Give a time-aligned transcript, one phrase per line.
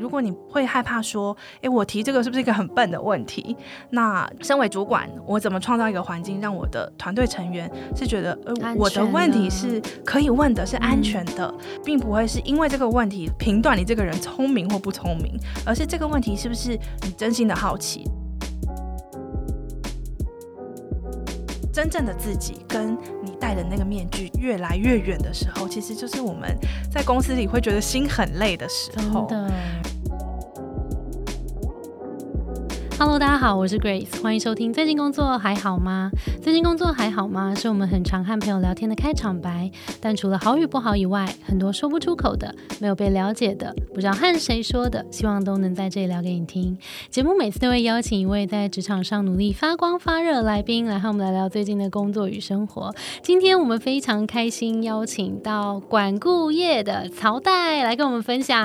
[0.00, 3.54] 如果你会害怕说，诶，我提这个是不是一个很笨的问题？
[3.90, 16.70] 那身为主管，我怎么创造一个环境，让我的团队成员是觉得，呃，我的问题是可以问的，是安全的，并不会是因为这个问题评断你这个人聪明或不聪明，而是这个问题是不是
[17.02, 18.08] 你真心的好奇。
[21.80, 22.94] 真正的自己跟
[23.24, 26.54] 你戴的那个面具越来越远的时候，其实就是我们
[26.92, 29.26] 在公司里会觉得心很累的时候。
[33.00, 34.70] Hello，大家好，我是 Grace，欢迎收听。
[34.70, 36.10] 最近工作还好吗？
[36.42, 37.54] 最近工作还好吗？
[37.54, 39.70] 是我们很常和朋友聊天的开场白。
[40.02, 46.76] 但除了好与不好以外，很多说不出口的，没有被了解的，不知道和谁说的，希望都能在这里聊给你听。
[47.08, 52.94] 节目每次都会邀请一位在职场上努力发光发热的来宾，来和我们聊聊最近的工作与生活。
[53.22, 58.58] 今天我们非常开心邀请到管顾业的曹代来跟我们分享。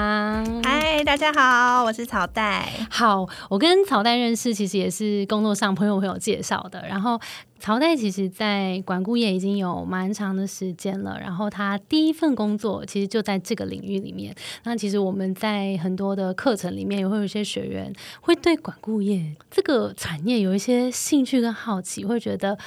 [0.65, 2.67] 嗨，大家好，我是曹代。
[2.89, 4.24] 好，我跟曹代认。
[4.25, 7.19] 认识其实也是工作上朋友朋友介绍的，然后。
[7.57, 11.17] 曹代其实，在管顾业已经有蛮长的时间了。
[11.19, 14.35] 然后他第一份工作其实就在这个领域里面。
[14.65, 22.57] 那其实我们在很多的课程里面，也会有一些学员会对管顾业这个产业有一些兴趣跟好奇，会觉得，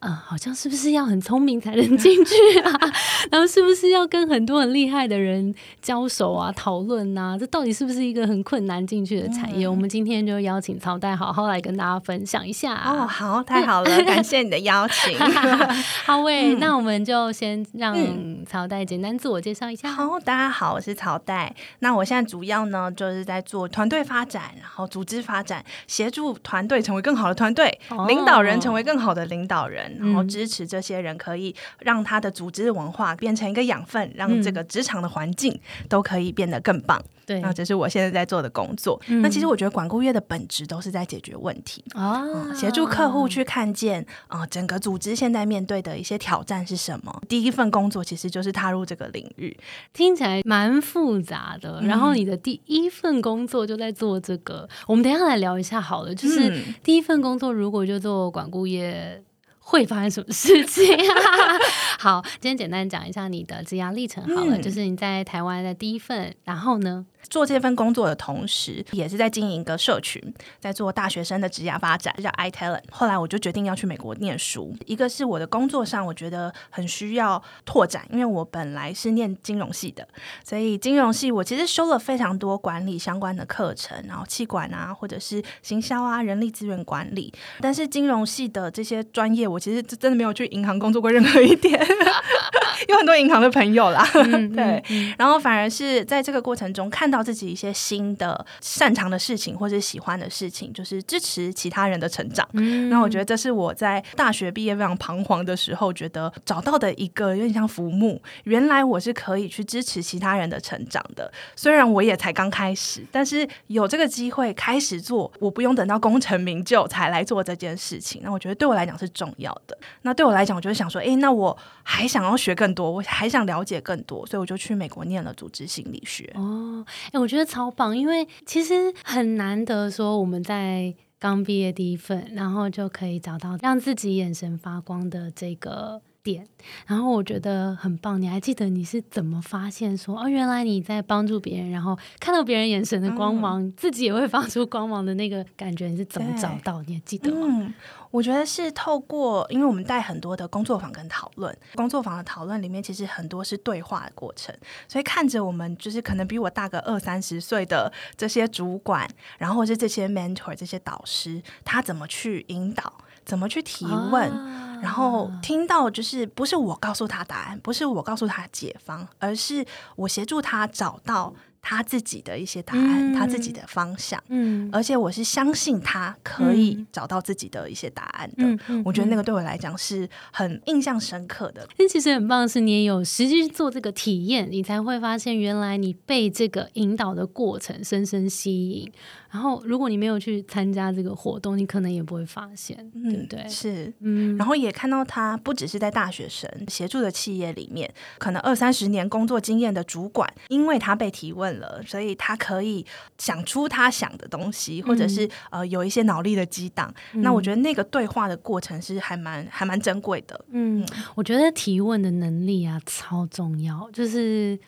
[0.00, 2.72] 呃，好像是不是要很聪明才能进去啊？
[3.30, 7.36] 然后是不是要跟很多很厉害的人交手啊、讨论啊？
[7.38, 9.68] 这到底是不是一个很困难进去的产业？
[9.68, 12.74] 我们今天就邀请曹代好好来跟大家分享一下。
[12.74, 14.37] 哦，好，太好了，感谢。
[14.42, 15.18] 你的邀请，
[16.04, 17.96] 好喂，那我们就先让
[18.44, 19.90] 曹代简单自我介绍一下。
[19.92, 21.54] 好，大家好，我是曹代。
[21.80, 37.02] 那我现在主要呢，就是在做团队发展，然后组织发展，协助团队成为更好的团队，领导人成为更好的领导人，然后支持这些人可以让他的组织文化变成一个养分，让这个职场的环境都可以变得更棒。
[37.28, 38.98] 对，那这是我现在在做的工作。
[39.20, 47.22] 那其实我觉得管顾业的本质都是在解决问题啊，协助客户去看见啊，整个组织现在面对的一些挑战是什么。
[47.28, 49.54] 第一份工作其实就是踏入这个领域，
[49.92, 51.82] 听起来蛮复杂的。
[51.82, 56.14] 然后你的第一份工作就在做这个，我们等下来聊一下好了。
[56.14, 59.22] 就是第一份工作如果就做管顾业。
[59.70, 60.82] 会发生什么事情？
[62.00, 67.04] 好，今天简单讲一下你的职涯历程好了，就是你在台湾的第一份，然后呢？
[67.30, 70.22] 做这份工作的同时，也是在经营一个社群，
[70.60, 72.82] 在做大学生的职业发展，叫 iTalent。
[72.90, 74.74] 后来我就决定要去美国念书。
[74.86, 80.06] 一个是我的工作上，我觉得很需要拓展，因为我本来是念金融系的，
[80.44, 87.32] 所以金融系我其实修了非常多管理相关的课程，然后气管啊，或者是行销啊，人力资源管理。
[87.60, 91.78] 但是金融系的这些专业，我其实真的没有去银行工作过任何一点。
[92.88, 94.08] 有很多银行的朋友啦，
[94.54, 94.82] 对，
[95.18, 102.48] 然后反而是在这个过程中看到自己一些新的擅长的事情或者喜欢的事情，就是支持其他人的成长。
[102.52, 108.22] 嗯那我觉得这是我在大学毕业非常彷徨的时候，觉得找到的一个有点像浮木。
[108.44, 118.20] 原来我是可以去支持其他人的成长的，虽然我也才刚开始，但是有这个机会开始做，我不用等到功成名就才来做这件事情。
[118.22, 119.76] 那我觉得对我来讲是重要的。
[120.02, 122.68] 那对我来讲，我就想说，哎，那我还想要学更。
[122.68, 126.30] 更多，我还想了解更多，所以我就去美国念了组织心理学。
[126.34, 136.46] 哦，哎，我觉得超棒，因为其实很难得说我们在刚毕业第一份，然后就可以找到让自己眼神发光的这个点，
[136.86, 138.20] 然后我觉得很棒。
[138.20, 146.82] 你还记得你是怎么发现说哦，原来你在帮助别人，然后看到别人眼神的光芒，自己也会发出光芒的那个感觉，你是怎么找到？
[146.82, 147.74] 你还记得吗？
[148.10, 154.54] 我觉得是透过，因为我们带很多的工作坊跟讨论，工作坊的讨论里面其实很多是对话的过程，
[154.88, 159.06] 所以看着我们就是可能比我大个二三十岁的这些主管，
[159.36, 162.90] 然后是这些 mentor 这些导师，他怎么去引导，
[163.28, 164.32] 怎么去提问，
[164.80, 169.64] 然后听到就是不是我告诉他答案，不是我告诉他解方，而是
[169.96, 171.34] 我协助他找到。
[171.60, 178.80] 他自己的一些答案，他自己的方向，嗯，而且我是相信他可以找到自己的一些答案的。
[178.84, 181.68] 我觉得那个对我来讲是很印象深刻的。
[181.76, 188.90] 但其实很棒的是，你也有实际去做这个体验，你才会发现原来你被这个引导的过程深深吸引。
[189.30, 193.46] 然后，如果你没有去参加这个活动，你可能也不会发现，对不对？
[193.48, 194.36] 是，嗯。
[194.36, 202.84] 然后也看到他不只是在大学生协助的企业里面，可能二三十年工作经验的主管，因为他被提问了，所以他可以
[203.18, 206.92] 想出他想的东西，或者是呃有一些脑力的激荡。
[207.14, 210.44] 那我觉得那个对话的过程是还蛮还蛮珍贵的。
[210.50, 214.58] 嗯，我觉得提问的能力啊超重要，就是。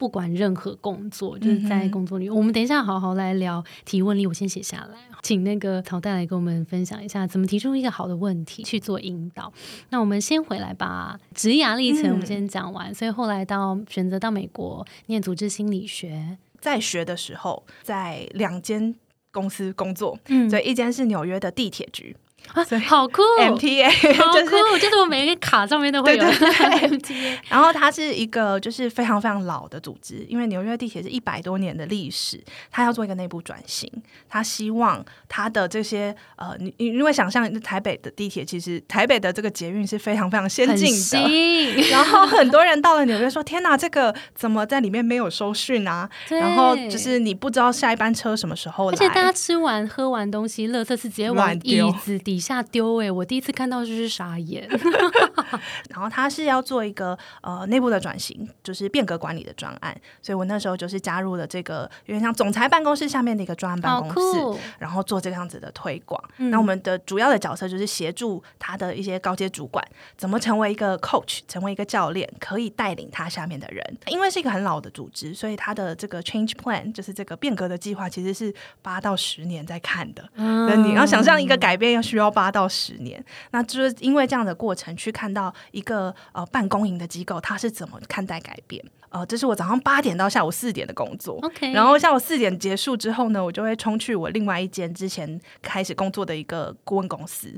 [0.00, 4.26] 不管任何工作，就是在工作里，我们等一下好好来聊提问力。
[4.26, 9.52] 我先写下来，请那个曹代来跟我们分享一下怎么提出一个好的问题去做引导。
[9.90, 18.94] 那我们先回来把职涯历程我们先讲完，所以后来到选择到美国念组织心理学，在学的时候在两间
[19.30, 22.16] 公司工作，嗯，所以一间是纽约的地铁局。
[22.54, 27.38] 啊，好酷！MTA 好酷， 就是我每一个卡上面都会有 MTA。
[27.48, 33.90] 然后它是一个就是非常非常老的组织，因为纽约地铁是一百多年的历史，它要做一个内部转型，
[34.28, 52.39] 它希望它的这些呃，你因为想象台北的地铁，其实台北的这个捷运是非常非常先进的， 然后很多人到了纽约说：“天哪，这个怎么在里面没有收讯啊？”然后就是你不知道下一班车什么时候来，而且大家吃完喝完东西，乐色是直接往椅子底。
[52.40, 53.10] 下丢哎！
[53.10, 54.68] 我第一次看到就是傻眼。
[55.90, 66.22] 然后他是要做一个呃内部的转型，就是变革管理的专案，所以我那时候就是加入了这个有点像总裁办公室下面的一个专案办公室，然后做这个样子的推广。
[66.36, 69.84] 那我们的主要的角色就是协助他的一些高阶主管
[70.16, 73.84] 怎么成为一个 coach，成为一个教练，可以带领他下面的人。
[74.06, 80.26] 因为是一个很老的组织，所以他的这个 change plan 就是这个变革的计划，其实是八到十年在看的。
[80.34, 82.29] 那你要想象一个改变要需要。
[82.30, 88.84] 八到十年，那就是因为这样的过程，去看到一个呃办公营的机构，他是怎么看待改变。
[89.08, 91.38] 呃，这是我早上八点到下午四点的工作。
[91.42, 97.52] OK，然后下午四点结束之后呢，我就会冲去我另外一间之前开始工作的一个顾问公司。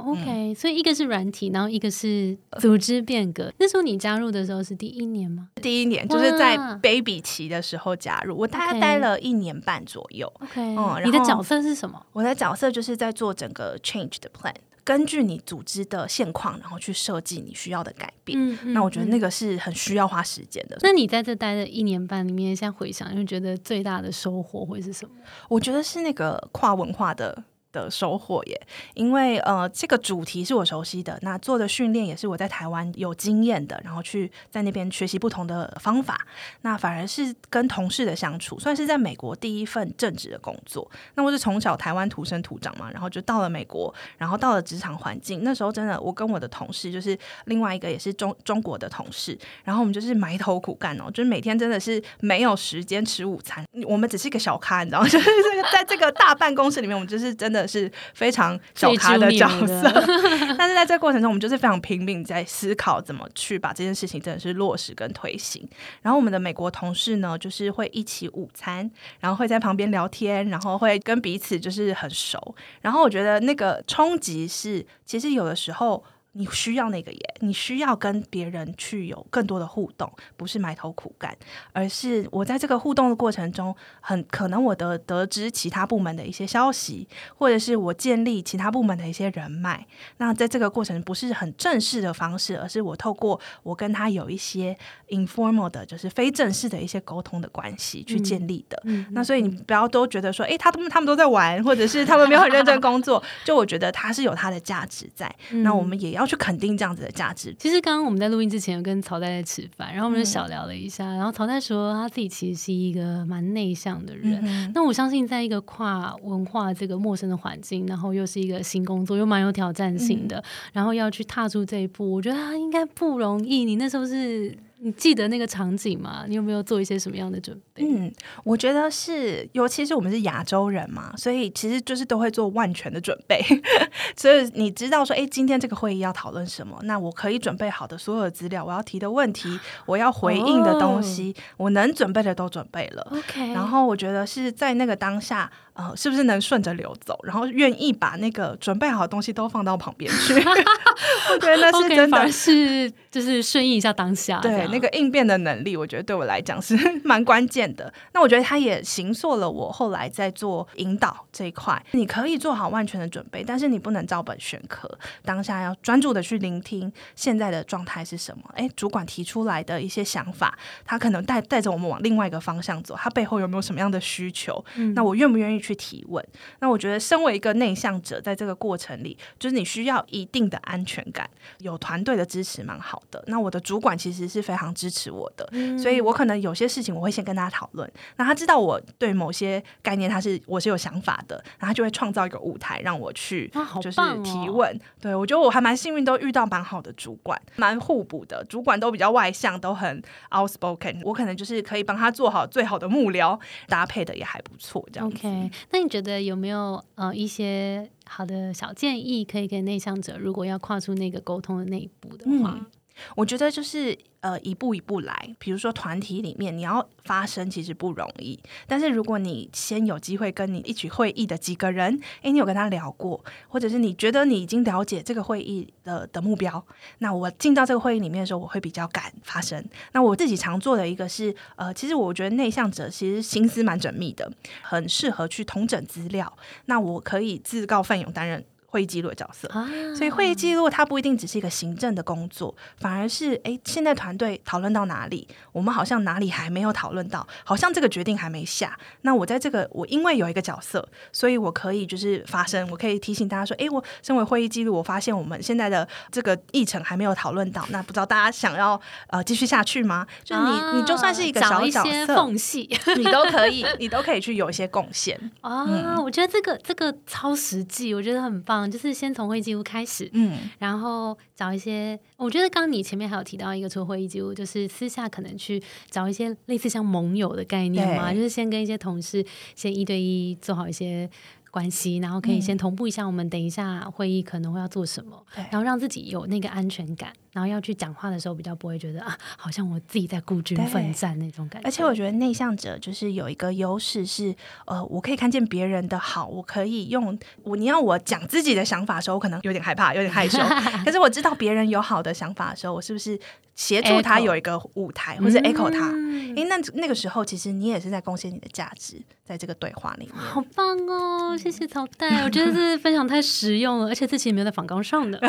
[0.00, 3.52] 哦，OK，所以一个是软体，然后一个是组织变革。
[3.58, 5.48] 那时候你加入的时候是第一年吗？
[5.62, 10.32] 第一年就是在 baby 期的时候加入，我大概待了一年半左右。
[10.40, 12.04] OK，嗯，你的角色是什么？
[12.12, 14.54] 我的角色就是在做整个 change 的 plan，
[14.84, 18.38] 根据你组织的现况，然后去设计你需要的改变。
[18.38, 20.78] 嗯，那我觉得那个是很需要花时间的。
[20.82, 25.14] 那你在这待的一年半里面，现在回想，你觉得最大的收获会是什么？
[25.48, 27.44] 我觉得是那个跨文化的。
[27.72, 28.60] 的收获耶，
[28.94, 36.18] 因为呃，这个主题是我熟悉的，那做的训练也是我在台湾有经验的，然后去在那边学习不同的方法，
[36.62, 40.90] 那反而是跟同事的相处，算是在美国第一份正职的工作。
[41.14, 55.06] 那我是从小台湾土生土长嘛，然后就到了美国，然后到了职场环境，那时候真的，我跟我的同事就是另外一个也是中中国的同事，然后我们就是埋头苦干哦，就是每天真的是没有时间吃午餐，我们只是一个小咖，你知道吗？
[55.08, 57.59] 就是这个在这个大办公室里面，我们就是真的。
[57.66, 59.82] 是非常小咖的角色，
[60.58, 65.68] 但是在这个过程中，我们就是非常拼命在思考怎么去把这件事情真的是落实跟推行。
[66.02, 68.90] 然后我们的美国同事呢，就是会一起午餐，
[69.20, 72.54] 然后会在旁边聊天，然后会跟彼此就是很熟。
[72.80, 76.04] 然后我觉得那个冲击是，其实有的时候。
[76.32, 81.36] 你需要那个耶，你需要跟别人去有更多的互动，不是埋头苦干，
[81.72, 89.84] 而是我在这个互动的过程中，很可能我得得知其他部门的一些消息，或者是我建立其他部门的一些人脉。
[90.18, 94.78] 那在这个过程不是很正式的方式，而是我透过我跟他有一些
[95.08, 98.80] informal 的，就是非正式的一些沟通的关系去建立的。
[99.10, 103.20] 那所以你不要都觉得说，哎，他们他们都在玩，或者是他们没有很认真工作。
[103.44, 105.28] 就我觉得他是有他的价值在。
[105.50, 106.19] 那我们也要。
[106.20, 107.54] 要去肯定这样子的价值。
[107.58, 111.04] 其实刚刚我们在录音之前有跟曹代在吃饭，然后我们就小聊了一下。
[111.06, 114.70] 然后曹太说他自己其实是一个蛮内向的人。
[114.74, 123.64] 那我相信，在一个跨文化这个陌生的环境，然后又是一个新工作，又蛮有挑战性的，然后要去踏出这一步，我觉得他应该不容易。
[123.64, 124.56] 你那时候是？
[124.82, 126.24] 你记得那个场景吗？
[126.26, 127.84] 你有没有做一些什么样的准备？
[127.84, 128.10] 嗯，
[128.44, 133.44] 我觉得是，尤其是我们是亚洲人嘛，所以其实就是都会做万全的准备。
[134.16, 136.78] 所以你知道说，哎，今天这个会议要讨论什么？
[136.84, 143.06] 那我可以准备好的所有的资料，我要提的问题， 我要回应的东西，我能准备的都准备了。
[143.10, 145.50] OK，然后我觉得是在那个当下。
[145.72, 150.34] 呃，是不是能顺着流走，然后愿意把那个准备好的东西都放到旁边去？
[151.32, 157.92] 我觉得那是 真的是就是顺应一下当下，对那个应变的能力，我觉得对我来讲是蛮关键的。
[158.12, 161.80] 那我觉得他也形塑了我后来在做引导这一块。
[161.92, 164.90] 你可以做好万全的准备，但是你不能照本宣科，
[165.24, 168.42] 当下要专注的去聆听现在的状态是什么。
[168.54, 174.64] 哎，主管提出来的一些想法，他可能带带着我们往另外一个方向走，他背后有没有什么样的需求？
[174.94, 175.60] 那我愿不愿意？
[175.60, 176.26] 去提问，
[176.60, 183.22] 那我觉得身为一个内向者，在这个过程里，就是你需要一定的安全感，有团队的支持蛮好好的。
[183.26, 187.90] 那我的主管其实是非常支持我的，嗯所以我可能有些事情我会先跟他讨论。
[188.16, 194.78] 那他知道我对某些概念他是我是有想法的，然后他就会创造一个舞台让我去就是提问。
[195.00, 198.44] 对我觉得我还蛮幸运，都遇到蛮好的主管，蛮互补的。
[198.44, 203.38] 主管都比较外向，都很 outspoken，我可能就是可以帮他做好最好的幕僚，
[203.68, 205.06] 搭配的也还不错，这样。
[205.08, 212.66] OK，那你觉得有没有呃一些好的小建议可以给内向者，如果要跨出那个沟通的那一步的话？
[213.14, 226.64] 我觉得就是呃一步一步来，比如说团体里面你要发声其实不容易，但是如果你先有机会跟你一起会议的几个人，诶，你有跟他聊过，或者是你觉得你已经了解这个会议的的目标，
[226.98, 229.64] 那我进到这个会议里面的时候，我会比较敢发声。
[229.92, 234.30] 那我自己常做的一个是，呃，其实我觉得内向者其实心思蛮缜密的，
[234.62, 236.30] 很适合去统整资料。
[236.66, 239.46] 那我可以自告奋勇担任会议记录的角色。
[239.48, 248.78] 啊，所以会议记录它不一定只是一个行政的工作，反而是哎，现在团队讨论到哪里，我们好像哪里还没有讨论到，好像这个决定还没下。
[249.02, 260.06] 那我在这个我因为有一个角色，所以我可以就是发声，我可以提醒大家说，哎，我身为会议记录，我发现我们现在的这个议程还没有讨论到，那不知道大家想要呃继续下去吗？
[260.24, 265.18] 就是你、啊你就算是一个小角色，缝隙 你都可以， 你都可以去有一些贡献。
[265.40, 279.24] 啊，我觉得这个这个超实际，我觉得很棒，就是先从会议记录开始，嗯，然后找一些，我觉得刚刚你前面还有提到一个，除了会议记录，就是私下可能去找一些类似像盟友的概念嘛，就是先跟一些同事
[279.54, 281.08] 先一对一做好一些
[281.50, 285.44] 关系，然后可以先同步一下我们等一下会议可能会要做什么，对。
[285.50, 291.68] 然后让自己有那个安全感，然后要去讲话的时候比较不会觉得啊，好像我自己在孤军对奋战那种感觉。
[291.68, 294.34] 而且我觉得内向者就是有一个优势是，
[294.66, 300.38] 呃，我可以看见别人的好，我可以用我你要我讲自己的想法的时候，我可能有点害怕，有点害羞。
[300.84, 303.18] 可是我知道别人有好的想法的时候，我是不是
[303.54, 305.90] 协助他有一个舞台，或者 echo 他？
[305.92, 310.14] 嗯诶，那那个时候其实你也是在贡献你的价值，在这个对话里面。
[310.14, 311.36] 好棒哦！
[311.36, 315.18] 谢谢曹代，我觉得这分享太实用了，而且这期也没有在访纲上的，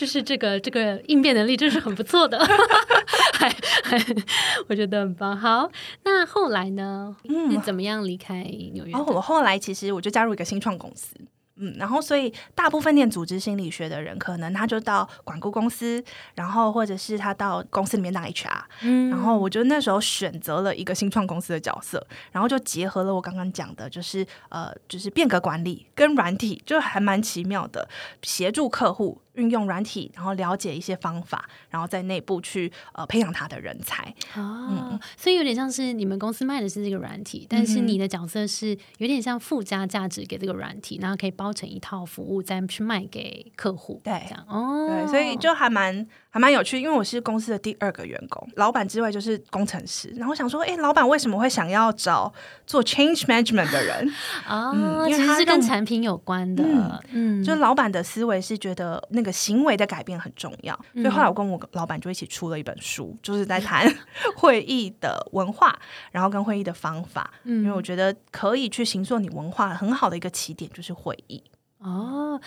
[0.00, 2.38] 就是这个这个应变能力真是很不错的，
[3.38, 3.50] 还
[3.84, 4.02] 还
[4.66, 5.36] 我觉得很棒。
[5.36, 5.70] 好，
[6.04, 7.14] 那后来呢？
[7.28, 8.42] 嗯怎么样离开
[8.72, 8.98] 纽约的？
[8.98, 11.14] 然后我后来其实我就加入一个新创公司。
[11.62, 16.02] 嗯，然后所以大部分念组织心理学的人，可能他就到管顾公司，
[16.34, 22.02] 然后或者是他到公司里面当 HR，嗯然后我就那时候选择了一个新创公司的角色，
[22.32, 27.86] 然后就结合了我刚刚讲的，就是呃，就是变革管理跟软体，就还蛮奇妙的，
[28.22, 34.14] 协助客户运用软体，然后了解一些方法，然后在内部去呃培养他的人才。
[34.36, 44.44] 哦，所以有点像是你们公司卖的是这个软体，但是你的角色是有点像附加价值给这个软体，然后可以包成一套服务再去卖给客户，对这样。
[44.48, 50.08] 哦，对，所以就还蛮还蛮有趣，因为我是公司的第二个员工，老板之外就是工程师。
[50.16, 52.32] 然后我想说，哎，老板为什么会想要找
[52.66, 54.08] 做 change management 的人？
[54.48, 63.92] 哦，嗯因为其实是跟产品有关的，嗯嗯，就老板的思维是觉得那个行为的改变很重要，所以后来我跟我老板就一起出了一本书，就是在谈
[64.36, 65.76] 会议的文化，
[66.12, 67.28] 然后跟会议的方法。
[67.44, 71.42] 因为我觉得可以去形塑你文化很好的一个起点就是会议。
[71.80, 72.40] 哦，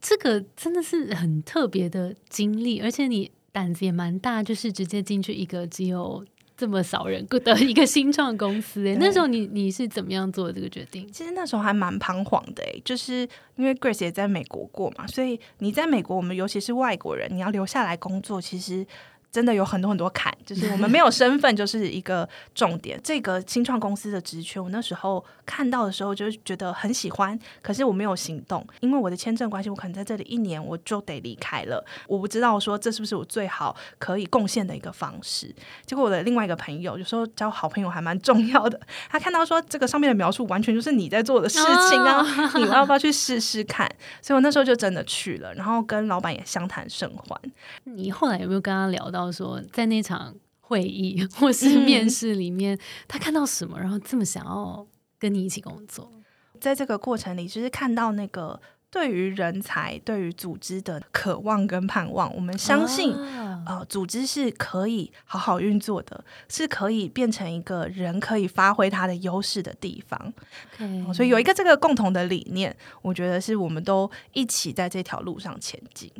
[0.00, 6.24] 这个真的是很特别的经历，而且你胆子也蛮大，就是直接进去一个只有
[6.56, 8.86] 这么少人的一个新创公司。
[8.88, 11.06] 哎，那时候你你是怎么样做的这个决定？
[11.12, 18.86] 其实那时候还蛮彷徨的诶，就是因为 Grace 也在美国过嘛，所以你在美国，我们尤其是外国人，你要留下来工作，其实。
[19.32, 22.98] 真的有很多很多坎，就是我们没有身份，就是一个重点。
[23.04, 31.84] 这个新创公司的职缺，我那时候看到的时候，就是觉得很喜欢，可是我没有行动，因为我的签证关系，我可能在这里一年我就得离开了。
[32.08, 35.54] 我不知道说这是不是我最好可以贡献的一个方式。
[35.86, 42.24] 结果我的另外一个朋友，有时候交好朋友还蛮重要的，他看到说这个上面的描述完全就是你在做的事情啊，
[42.56, 43.88] 你要不要去试试看？
[44.20, 47.40] 所以我那时候就真的去了，然后跟老板也相谈甚欢。
[47.84, 54.86] 你后来有没有跟他聊到说，在那场会议 或是面试里面，他看到什么，然后这么想要
[55.18, 56.08] 跟你一起工作？
[56.60, 58.60] 在这个过程里，就是看到那个
[58.90, 63.12] 对于人才、对于组织的渴望跟盼望，我们相信。
[63.14, 70.32] 啊呃，组织是可以好好运作的，是可以变成一个人可以发挥他的优势的地方。
[71.12, 76.10] 所以有一个这个共同的理念，我觉得是我们都一起在这条路上前进。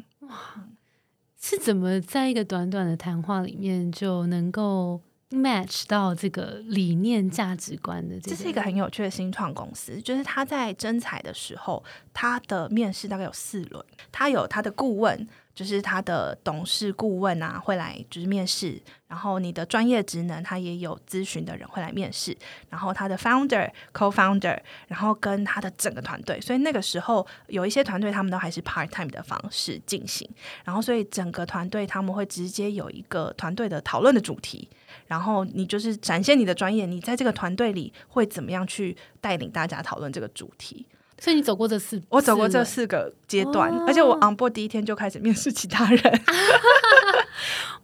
[1.41, 11.83] 是怎么在一个短短的谈话里面就能够 match 到这个理念价值观的这是一个很有趣的新创公司，就是他在征才的时候，
[12.13, 15.27] 他的面试大概有四轮，他有他的顾问。
[15.61, 22.35] 就是他的董事顾问啊会来就是面试，然后你的专业职能他也有咨询的人会来面试，
[22.71, 30.27] 然后他的 founder、co-founder，然后跟他的整个团队，所以那个时候有一些团队他们都还是 part time 的方式进行，
[30.65, 34.67] 然后所以整个团队他们会直接有一个团队的讨论的主题，
[35.09, 40.87] 然后你就是展现你的专业，你在这个团队里会怎么样去带领大家讨论这个主题。
[41.21, 43.13] 所以你走过这四，我走过这四个。
[43.31, 46.03] 阶段，而且我 on board 第一天就开始面试其他人，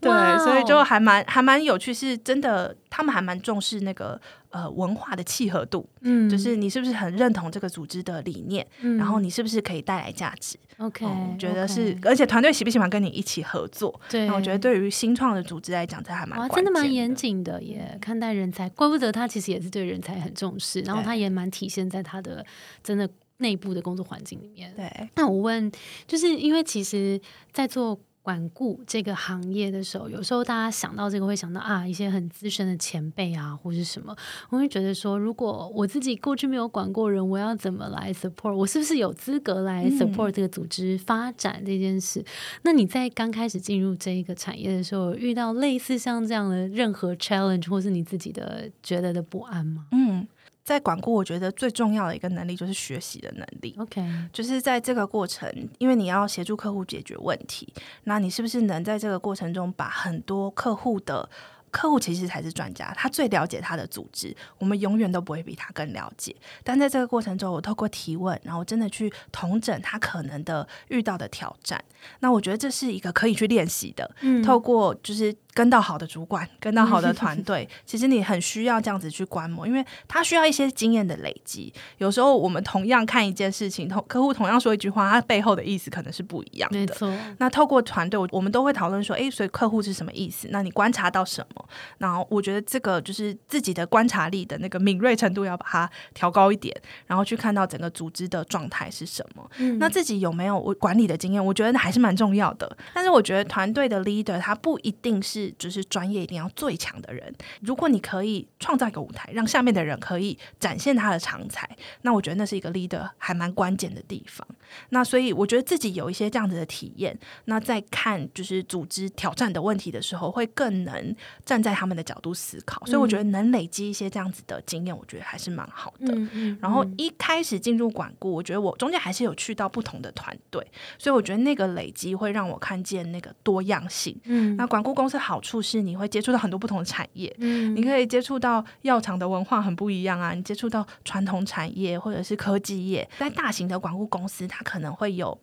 [0.01, 8.67] 对，所以就还蛮还蛮有趣，是真的，他们还蛮重视那个呃文化的契合度，嗯，就是你是不是很认同这个组织的理念，
[8.99, 11.07] 然后你是不是可以带来价值？OK，
[11.39, 14.01] 觉得是，而且团队喜不喜欢跟你一起合作？
[14.11, 22.45] 对，我觉得对于新创的组织来讲，这还蛮真的蛮严谨的，也看待人才，怪不得他其实也是对人才很重视，然后他也蛮体现在他的
[22.83, 23.09] 真的。
[23.39, 25.11] 内部的工作环境里面，对。
[25.15, 25.71] 那我问，
[26.07, 27.21] 就是因为其实，
[27.53, 34.17] 在做管顾这个行业的时候，有时候大家想到这个，会想到啊，一些很资深的前辈啊，或是什么，
[34.49, 38.53] 我会觉得说，如果我自己过去没有管过人，我要怎么来 support？
[38.53, 42.25] 我是不是有资格来 support 这个组织发展这件事？
[42.63, 49.87] 那你在刚开始进入这一个产业的时候，遇到类似像这样的任何 challenge，或是你自己的觉得的不安吗？
[49.93, 50.27] 嗯。
[50.67, 53.73] 在管顾，我觉得最重要的一个能力就是学习的能力。
[53.79, 61.31] OK，就是在这个过程，因为你要协助客户解决问题，那你是不是能在这个过程中把很多客户的
[61.71, 66.35] 客户其实才是专家，他最了解他的组织，我们永远都不会比他更了解。
[66.65, 71.83] 但在这个过程中，我透过提问，然后真的去统整他可能的遇到的挑战，
[72.21, 74.11] 那我觉得这是一个可以去练习的。
[74.21, 75.35] 嗯，透过就是。
[75.57, 81.73] 跟到好的主管，跟到好的 团队，其实你很需要这样子去观摩，因为他需要一些经验的累积。
[81.97, 86.79] 有时候我们同样看一件事情，同客户同样说一句话，他背后的意思可能是不一样的。
[86.79, 87.11] 没错。
[87.39, 90.47] 那透过团队，我们都会讨论说，哎，所以客户是什么意思？
[90.51, 91.56] 那你观察到什么？
[91.99, 96.75] 然后我觉得这个就是自己的观察力的那个敏锐程度要把它调高一点，
[97.07, 99.51] 然后去看到整个组织的状态是什么。
[99.59, 99.79] 嗯。
[99.79, 101.45] 那自己有没有我管理的经验？
[101.45, 102.77] 我觉得还是蛮重要的。
[102.95, 105.47] 但是我觉得团队的 leader 他不一定是。
[105.59, 107.35] 就是专业一定要最强的人。
[107.61, 111.69] 如果你可以创造一个舞台，让下面的人可以展现他的长才，
[112.03, 114.47] 那我觉得那是一个 leader 还蛮关键的地方。
[114.91, 121.15] 那所以我觉得自己有一些这样子的体验，那在看就是组织挑战的问题的时候，会更能
[121.47, 122.85] 站在他们的角度思考。
[122.85, 126.15] 所以我觉得能累积一些这样子的经验，我觉得还是蛮好的。
[126.61, 130.63] 然后一开始进入管顾，我觉得我中间还是有去到不同的团队，
[130.99, 134.15] 所以我觉得那个累积会让我看见那个多样性。
[134.25, 135.41] 嗯，那管顾公司好。
[135.47, 145.41] 处是你会接触到很多不同的产业，嗯，你可以接触到药厂的文化很不一样啊，你接触到传统产业或者是科技业，在大型的管顾公司，它可能会有。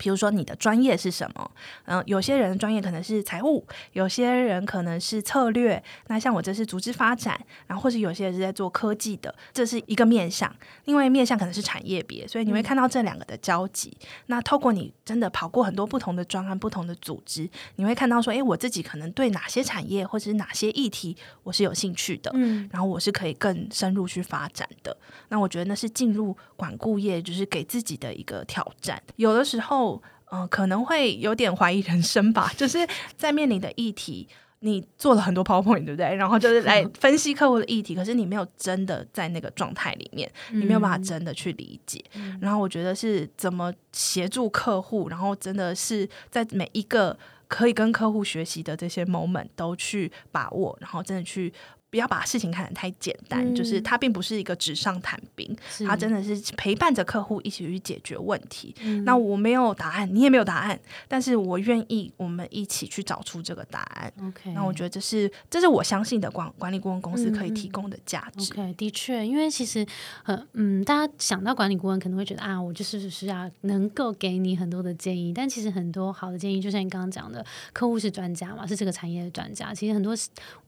[0.00, 1.50] 比如说你的专业是什么？
[1.84, 5.82] 嗯，有些人专业可能是财务，有些人可能是策略。
[6.06, 10.50] 那像我这是组织发展，然后或是有些人是在做科技的，这是一个面向。
[10.86, 13.94] 另外面向可能是产业别，所以你会看到这两个的交集。
[14.28, 24.96] 那透过你真的跑过很多不同的专案、不同的组织，你会看到说，哎，我自己可能对哪些产业或者是哪些议题我是有兴趣的，嗯，然后我是可以更深入去发展的。
[25.28, 28.98] 那我觉得那是进入管顾业，就是给自己的一个挑战。
[29.16, 29.89] 有的时候。
[30.32, 34.28] 嗯，可能会有点怀疑人生吧，就是在面临的议题，
[34.60, 36.14] 你做了很多 PowerPoint，对不对？
[36.14, 42.04] 然后就是来 分析客户的议题，可是你没有真的在那个状态里面，你没有办法真的去理解。
[42.40, 51.52] 然后我觉得是怎么协助客户，然后真的是在每一个可以跟客户学习的这些 moment 都去把握，然后真的去。
[51.90, 58.72] 不要把事情看得太简单，就是它并不是一个纸上谈兵，它真的是陪伴着客户一起去解决问题。
[59.04, 64.12] 那我没有答案，你也没有答案，但是我愿意我们一起去找出这个答案。
[64.22, 68.52] OK，那我觉得这是这是我相信的管管理顾问公司可以提供的价值。
[68.52, 69.84] OK，的确，因为其实
[70.24, 80.14] 呃嗯，大家想到管理顾问可能会觉得啊，我就是是要能够给你很多的建议，但其实很多好的建议，就像你刚刚讲的，客户是专家嘛，是这个产业的专家，其实很多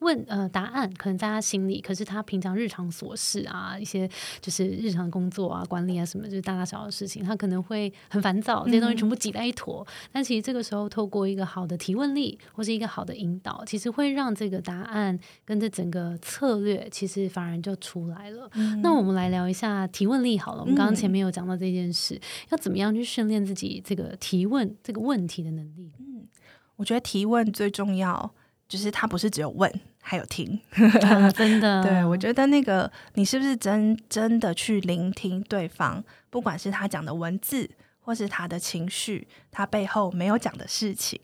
[0.00, 1.11] 问呃答案可能。
[1.16, 4.08] 在他心里，可是他平常日常琐事啊，一些
[4.40, 9.86] 就是日常工作啊、管理啊什么，就是大大小小的事情，他可能会很烦躁，这些东西全部挤在一坨。
[10.10, 18.50] 但其实这个时候，透过一个好的提问力或是一个好的引导，其实会让这个答案跟这整个策略，其实反而就出来了。
[18.82, 20.60] 那我们来聊一下提问力好了。
[20.60, 22.20] 我们刚刚前面有讲到这件事，
[22.50, 25.90] 要怎么样去训练自己这个提问这个问题的能力？
[25.98, 26.26] 嗯，
[26.76, 28.32] 我觉得提问最重要。
[28.68, 29.70] 就是他不是只有问，
[30.04, 30.60] 还有听，
[31.34, 31.82] 真的。
[31.82, 41.20] 对我觉得那个你是不是真真的去聆听对方，不管是他讲的文字，或是他的情绪，他背后没有讲的事情。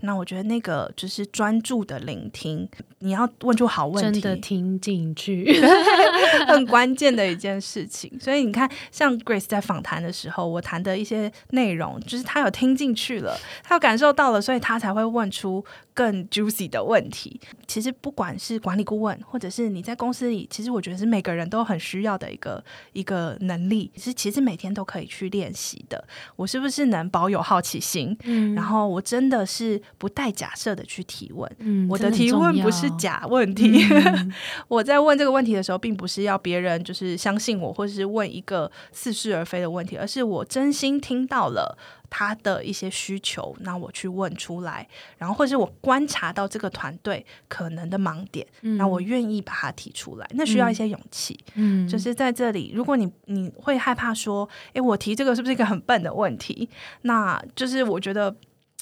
[0.00, 2.68] 那我觉得那个就是专注的聆听，
[3.00, 5.60] 你要问出好问题，真的听进去，
[6.46, 8.18] 很关键的一件事情。
[8.20, 17.40] 所以你看，像 Grace 在访谈的时候，我谈的一些内容，就是他有听进去了，他有感受到了，所以他才会问出更 juicy 的问题。
[17.66, 26.06] 其实不管是管理顾问，或者是你在公司里，其实我觉得是每个人都很需要的一个一个能力，是其实每天都可以去练习的。
[26.36, 28.16] 我是不是能保有好奇心？
[28.24, 31.50] 嗯，然后我真的是不带假设的去提问。
[31.58, 33.84] 嗯，我的提问不是假问题。
[34.68, 41.76] 我在问这个问题的时候，并不是要别人就是相信我，或者是问一个似是而非的问题，而是我真心听到了。
[42.14, 51.38] 他的一些需求，那我去问出来，然后或者我观察到这个团队可能的盲点，那我愿意把它提出来，那需要一些勇气。
[51.54, 56.68] 嗯，就是在这里，如果你你会害怕说，哎，我提这个是不是一个很笨的问题？
[57.00, 58.36] 那就是我觉得。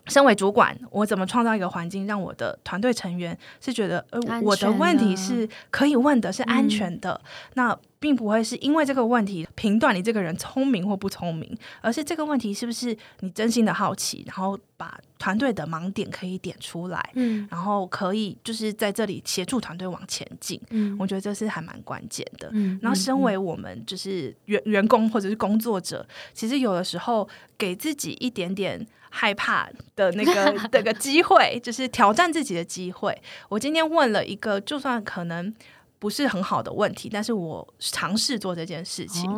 [0.06, 7.20] 身为主管，我怎么创造一个环境，让我的团队成员是觉得，呃，我的问题是可以问的，是安全的。
[7.54, 20.58] 那并不会是因为这个问题评断你这个人聪明或不聪明，而是这个问题是不是你真心的好奇，然后把团队的盲点可以点出来，嗯，然后可以就是在这里协助团队往前进。
[20.70, 22.48] 嗯，我觉得这是还蛮关键的。
[22.52, 28.84] 嗯，然后身为我们就是员员工或者是工作者，其实有的时候给自己一点点。
[29.10, 33.20] 害怕的那个 那个机会，就是挑战自己的机会。
[33.48, 35.52] 我今天问了一个，就算可能
[35.98, 39.30] 不是很好的问题，但是我尝试做这件事情。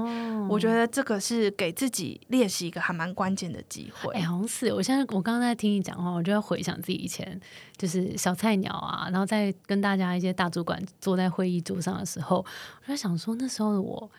[0.49, 4.13] 我觉得这个是给自己练习一个还蛮关键的机会。
[4.13, 4.73] 哎，好像是。
[4.73, 7.41] 我现在我刚刚在听你讲话，我就要回想自己以前
[7.77, 14.11] 就是小菜鸟啊，然后在跟大家一些大主管坐在会议桌上的时候，我在想说那时候的我。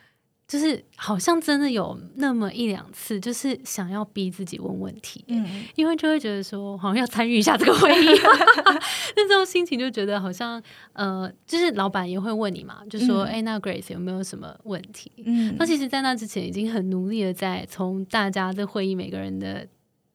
[0.54, 8.06] 就是好像真的有那么一两次，就是想要逼自己问问题，嗯，因为就会觉得说好像要参与一下这个会议，
[9.16, 10.62] 那这种心情就觉得好像
[10.92, 15.10] 呃，就是老板也会问你嘛，就说哎，那 Grace 有没有什么问题？
[15.26, 19.66] 嗯，那其实，在那之前已经很努力的在从大家的会议每个人的。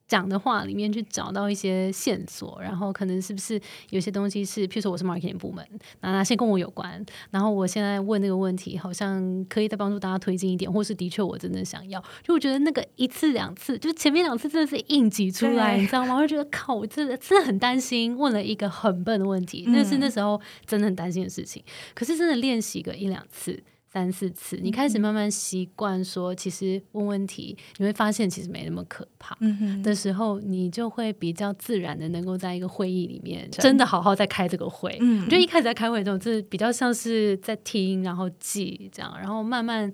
[0.09, 5.65] 讲的话里面去找到一些线索，然后可能是不是有些东西是，譬如说我是 marketing 部门，
[6.01, 7.05] 哪哪些跟我有关？
[7.29, 12.03] 然后我现在问那个问题，好像可以再帮助大家推进一点，或是的确我真的想要。
[12.23, 16.15] 就我觉得那个一次两次，就前面两次真的是应急出来，你知道吗？
[16.15, 21.63] 我就觉得靠，我真的真的很担心，问了一个很笨的问题，那是那时候真的很担心的事情。
[21.93, 23.61] 可是真的练习个一两次。
[23.91, 29.35] 三四次，你开始慢慢习惯说，其实问问题，你会发现其实没那么可怕。
[29.39, 34.97] 嗯的时候，你就会比较自然的能够在一个会议里面真的好好在开这个会。
[35.01, 39.91] 嗯，我觉得一开始在开会的时候，这比较像是在听，然后记这样，然后慢慢。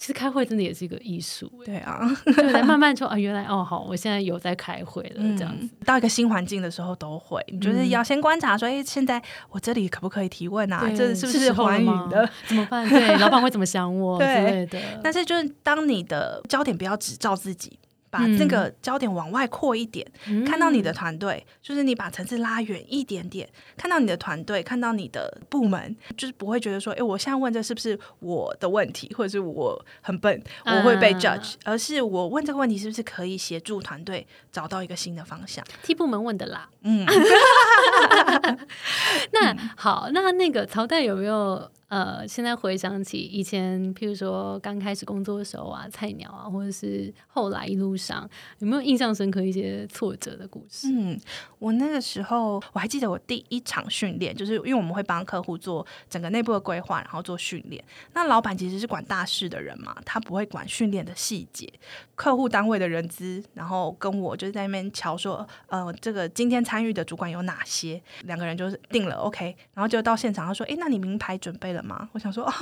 [0.00, 5.68] 其实开会真的也是一个艺术，对啊， 对，慢慢说啊，原来哦好，我现在有在开会了，这样子。
[5.84, 10.90] 到一个新环境的时候都会，你就是要先观察说，哎，现在我这里可不可以提问啊？
[10.96, 12.26] 这是不是欢迎的？
[12.48, 12.88] 怎么办？
[12.88, 14.80] 对，老板会怎么想我 之类的？
[15.02, 17.78] 但是就是当你的焦点不要只照自己。
[18.10, 20.04] 把这个焦点往外扩一点，
[20.44, 35.64] 看到你的团队，就是你把层次拉远一点点，看到你的团队，看到你的部门，就是不会觉得说，哎，我现在问这是不是我的问题，或者是我很笨，我会被 judge，而是我问这个问题是不是可以协助团队找到一个新的方向？
[35.82, 36.68] 替部门问的啦。
[36.82, 37.06] 嗯，
[39.32, 41.70] 那好，那那个曹代有没有？
[41.90, 50.86] 呃，现在回想起以前，譬如说刚开始工作的时候啊，菜鸟啊，或者是后来一路上，有没有印象深刻一些挫折的故事？
[50.88, 51.18] 嗯，
[51.58, 57.84] 我那个时候我还记得我第一场训练，就是因为我们会帮客户做整个内部的规划，然后做训练。
[58.14, 61.68] 那老板其实是管大事的人嘛，他不会管训练的细节。
[62.14, 67.99] 客户单位的人资，然后跟我就是在那边瞧说，呃，这个今天参与的主管有哪些？
[68.24, 72.08] 两个人就是定了 OK，然后就到现场，他说：“哎，那你名牌准备了？”吗？
[72.12, 72.54] 我想说啊，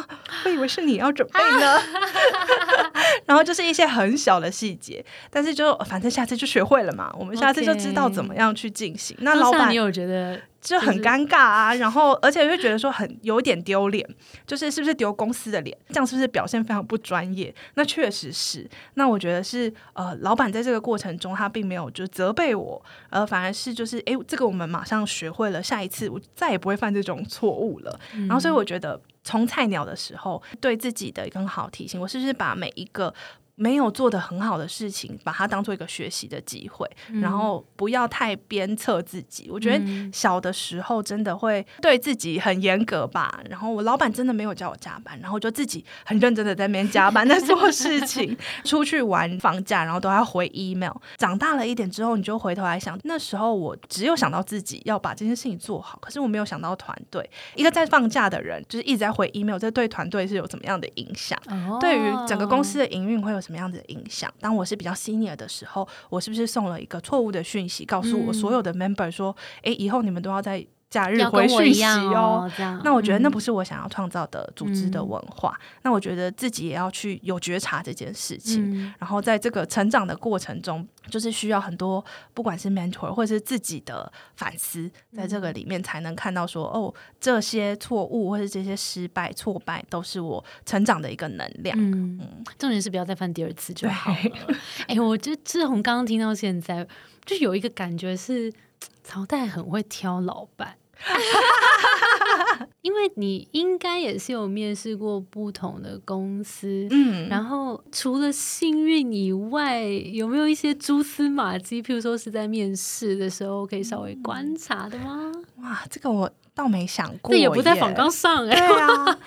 [0.45, 1.81] 我以为是你要准备呢。
[3.27, 7.13] 然后就是一些很小的细节，但是就反正下次就学会了嘛。
[7.19, 9.17] 我们下次就知道怎么样去进行。
[9.21, 10.41] 那老板，你有觉得？
[10.61, 14.07] 就很尴尬啊，然后而且会觉得说很有点丢脸，
[14.47, 15.77] 就是是不是丢公司的脸？
[15.89, 17.55] 这样是不是表现非常不专业？
[17.75, 18.69] 那确实是。
[18.95, 27.99] 那我觉得是呃，老板在这个过程中他并没有就责备我，呃反而是就是哎，这个我们马上学会了，下一次我再也不会犯这种错误了。
[28.13, 33.15] 然后所以我觉得从菜鸟的时候对自己的一个好提醒，我是不是把每一个。
[33.59, 36.89] 没有做的很好的事情，把它当做一个学习的机会，
[37.21, 39.51] 然后不要太鞭策自己。
[39.51, 43.41] 我觉得小的时候真的会对自己很严格吧。
[43.51, 50.95] 然后我老板真的没有叫我加班，然后就自己很认真的在那边加班在做事情， 出去玩放假，然后都要回 email。
[51.17, 57.29] 长大了一点之后，你就回头来想，那时候我只有想到自己要把这件事情做好，可是我没有想到团队。
[57.57, 61.37] 一个在放假的人，就是一直在回 email，这对团队是有怎么样的影响？
[61.81, 64.31] 对于整个公司的营运会有什么样子的影响？
[64.41, 70.67] 当我是比较 senior 的时候，我是不是送了一个错误的讯息，告诉我所有的 member 说，哎，以后你们都要在。
[70.91, 72.51] 假日回讯息哦，
[72.83, 75.55] 那我觉得那不是我想要创造的组织的文化。
[75.83, 91.77] 那我觉得自己也要去有觉察这件事情，然后在这个成长的过程中，就是需要很多，不管是 mentor 或者是自己的反思，在这个里面才能看到说，哦，这些错误或是这些失败、挫败都是我成长的一个能量。
[91.79, 92.19] 嗯，
[92.59, 94.57] 重点是不要再犯第二次就好了。
[94.87, 96.87] 哎，我觉得志宏刚刚听到现在，
[97.27, 98.51] 就有一个感觉是。
[99.03, 100.77] 朝代很会挑老板，
[102.83, 111.83] 因为你应该也是有面试过不同的公司，嗯，然后除了幸运以外，有没有一些蛛丝马迹？
[111.83, 115.31] 譬如说是在面试的时候可以稍微观察的吗？
[115.63, 119.19] 哇，这个我倒没想过，这也不在访纲上哎，对啊，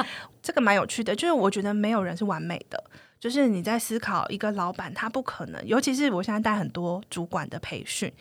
[0.42, 2.84] 这个蛮有趣的，就是我觉得没有人是完美的，
[3.20, 8.12] 就是你在思考一个老板，他不可能，尤其是我现在带很多主管的培训。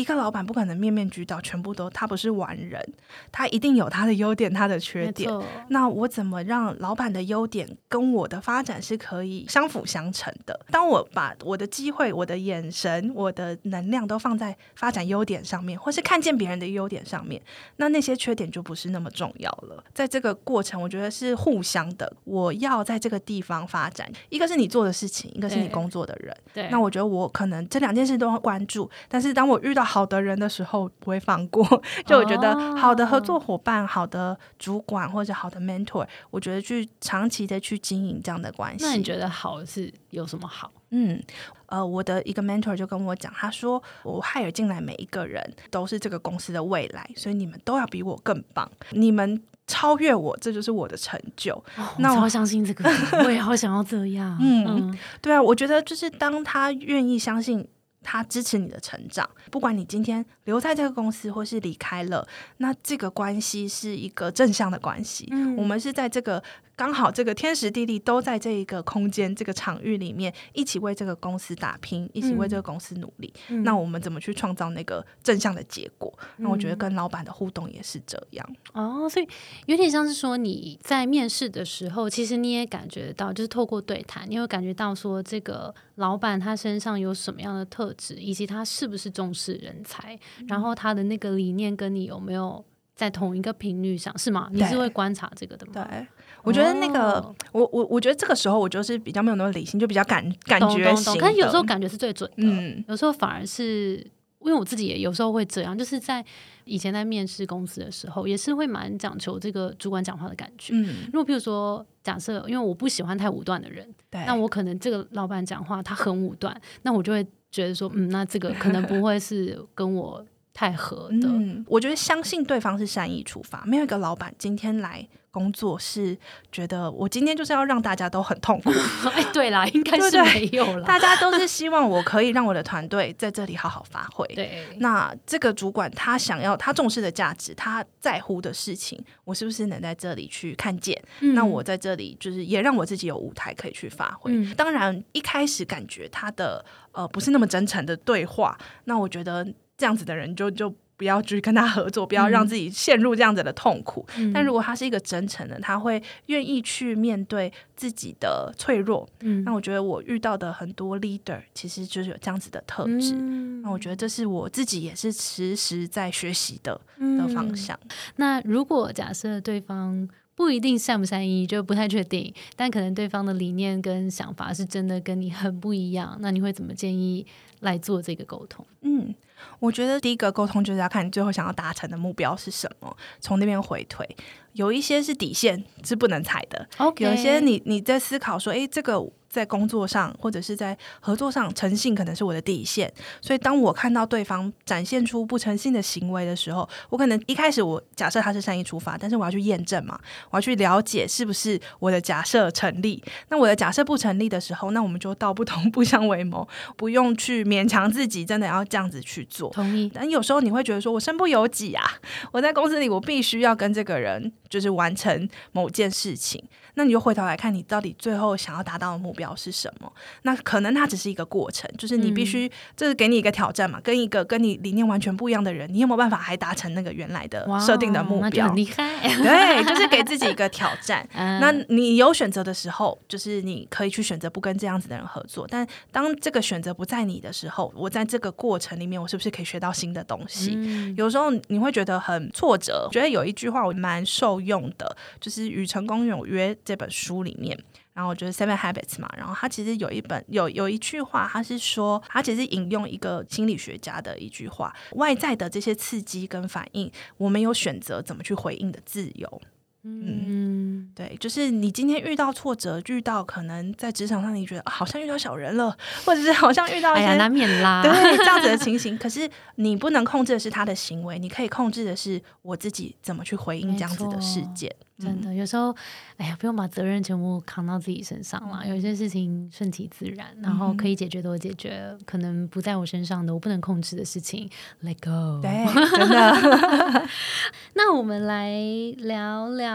[0.00, 2.82] 一个老板不可能面面俱到，全部都他不是完人，
[3.30, 5.30] 他一定有他的优点，他的缺点。
[5.68, 10.58] 那我怎么让老板的优点跟我的发展是可以相辅相成的？
[10.70, 17.40] 当我把我的机会、我的眼神、我的能量都放在发展优点上面，或是看见别人的优点上面，
[17.76, 19.84] 那那些缺点就不是那么重要了。
[19.92, 22.10] 在这个过程，我觉得是互相的。
[22.24, 26.34] 我要在这个地方发展，一个是你做的事情，一个是你工作的人。
[26.54, 31.66] 对，那我觉得我可能这两件事都要关注，但是当我遇到好的人的时候不会放过，
[32.06, 38.84] 就我觉得好的合作伙伴、好的主管或者好的 mentor，我觉得去长期的去经营这样的关系。
[38.84, 40.70] 那你觉得好是有什么好？
[40.90, 41.20] 嗯，
[41.66, 51.60] 呃，我的一个 mentor 就跟我讲，他说我 hire 进来每一个人都是这个公司的未来，所以你们都要比我更棒，你们超越我，这就是我的成就。
[51.98, 52.88] 那我好相信这个，
[53.26, 54.38] 我也好想要这样。
[54.40, 57.66] 嗯，对啊，我觉得就是当他愿意相信。
[58.02, 62.26] 他支持你的成长，不管你今天留在这个公司或是离开了，
[62.58, 65.28] 那这个关系是一个正向的关系。
[65.30, 66.42] 嗯，我们是在这个。
[66.80, 73.30] 刚好这个天时地利都在这一个空间、这个场域里面，一起为这个公司打拼，一起为这个公司努力。
[73.64, 76.10] 那我们怎么去创造那个正向的结果？
[76.38, 78.56] 那我觉得跟老板的互动也是这样。
[78.72, 79.28] 哦，所以
[79.66, 92.64] 有点像是说你在面试的时候，其实你也感觉到，就是透过对谈，你会感觉到说这个老板他身上有什么样的特质，以及他是不是重视人才，然后他的那个理念跟你有没有
[92.96, 94.48] 在同一个频率上，是吗？
[94.50, 95.72] 你是会观察这个的吗？
[95.74, 96.06] 对。
[96.42, 101.18] 我觉得那个，我我我觉得这个时候我就是比较没有那么理性，就比较感感觉型。
[101.18, 103.96] 可是有时候感觉是最准的，嗯，有时候反而是
[104.40, 106.24] 因为我自己也有时候会这样，就是在
[106.64, 110.72] 以前在面试公司的时候，也是会蛮讲求这个主管讲话的感觉。
[110.74, 120.24] 嗯，如果比如说假设，因为我不喜欢太武断的人，那我可能这个老板讲话他很武断，那我就会觉得说，嗯，那这个可能不会是跟我
[120.54, 121.28] 太合的。
[121.28, 125.06] 嗯，我觉得相信对方是善意出发，没有一个老板今天来。
[125.30, 126.16] 工作是
[126.50, 128.70] 觉得我今天就是要让大家都很痛苦。
[129.14, 130.84] 哎，对啦，应该是没有了。
[130.84, 134.26] 大家都是希望我可以让我的团队在这里好好发挥。
[134.34, 141.00] 对，那这个主管他想要他重视的价值，他在乎的事情，我是不是能在这里去看见？
[141.20, 144.32] 那我在这里就是也让我自己有舞台可以去发挥。
[144.54, 149.46] 当然，一开始感觉他的呃不是那么真诚的对话，那我觉得
[149.78, 150.74] 这样子的人就就。
[151.00, 154.06] 不要去跟他合作，不要让自己陷入这样子的痛苦。
[154.34, 159.08] 但如果他是一个真诚的，他会愿意去面对自己的脆弱。
[159.20, 163.14] 嗯，那我觉得我遇到的很多 leader 其实就是有这样子的特质。
[163.62, 167.80] 那我觉得这是我自己也是时时在学习的的方向。
[168.16, 177.26] 那如果假设对方不一定善不善意，就不太确定，但可能对方的理念跟想法是真的跟你很不一样，那你会怎么建议
[177.60, 178.66] 来做这个沟通？
[178.82, 179.14] 嗯。
[179.58, 184.08] 我觉得第一个沟通就是要看你最后想要达成的目标是什么，从那边回推。
[184.52, 189.00] 有一些是底线是不能踩的，有一些你你在思考说，哎，这个
[189.30, 192.92] 在工作上或者是在合作上，诚信可能是我的底线。
[193.20, 199.98] 所以，当我看到对方展现出不诚信的行为的时候，我可能一开始我假设他是善意出发，但是我要去验证嘛，
[200.30, 203.02] 我要去了解是不是我的假设成立。
[203.28, 209.48] 那我的假设不成立的时候，那我们就道不同 不相为谋，不用去勉强自己真的要这样子去做。
[209.50, 209.88] 同意。
[209.94, 211.84] 但有时候你会觉得说，我身不由己啊，
[212.32, 216.42] 我在公司里我必须要跟这个人就是完成某件事情。
[216.80, 219.92] 那你就回头来看，你到底最后想要达到的目标是什么？
[220.22, 228.50] 那可能它只是一个过程，就是你必须，这是给你一个挑战嘛，跟一个跟你理念完全不一样的人，你有没有办法还达成那个原来的设定的目标？
[228.54, 231.06] 厉害，对，就是给自己一个挑战。
[231.12, 235.46] 那你有选择的时候，就是你可以去选择不跟这样子的人合作。
[235.50, 240.58] 但当这个选择不在你的时候，我在这个过程里面，我是不是可以学到新的东西？
[240.96, 242.88] 有时候你会觉得很挫折。
[242.90, 246.54] 觉得有一句话我蛮受用的，就是《与成功有约》。
[246.70, 247.58] 这本书里面，
[247.92, 259.42] 然后就是 Seven Habits 嘛，然后他其实有一本有有一句话，他是说，他其实引用一个心理学家的一句话：外在的这些刺激跟反应，我们有选择怎么去回应的自由。
[259.82, 268.98] 嗯，对，就是你今天遇到挫折，遇到可能在职场上你觉得好像遇到小人了，或者是好像遇到难免啦，对这样子的 情形。
[268.98, 274.74] 可是你不能控制的是他的行为，你可以控制的是我自己怎么去回应这样子的事件。
[275.00, 275.74] 真的，有时候，
[276.18, 278.62] 哎呀，不用把责任全部扛到自己身上了。
[278.68, 284.46] 有些事情顺其自然，然后可以解决的我解决，可能不在我身上的，我不能控制的事情
[284.84, 285.40] ，let go。
[285.40, 285.64] 对，
[285.96, 287.08] 真的。
[287.72, 288.52] 那我们来
[288.98, 289.69] 聊聊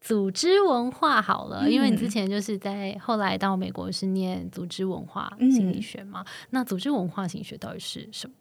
[0.00, 6.24] 组织文化好了，因为你之前就是在后来到美国是念组织文化心理学嘛？
[6.50, 8.34] 那组织文化心理学到底是什么？